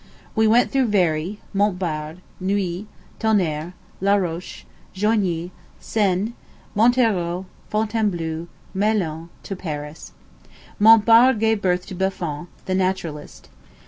[0.35, 2.87] We went through Verrey, Montbard, Nuits,
[3.19, 6.31] Tonnerre, La Roche, Joigny, Sens,
[6.73, 10.13] Montereau, Fontainebleau, Melun, to Paris.
[10.79, 13.47] Montbard gave birth to Buffon, the naturalist.